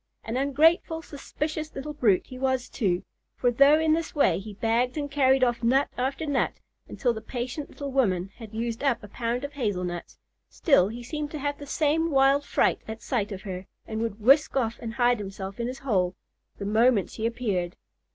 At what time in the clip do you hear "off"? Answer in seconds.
5.43-5.61, 14.57-14.79